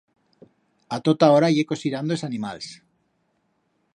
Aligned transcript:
A 0.95 0.97
tota 1.07 1.29
hora 1.33 1.51
ye 1.57 1.67
cosirando 1.73 2.17
es 2.17 2.25
animals. 2.29 2.73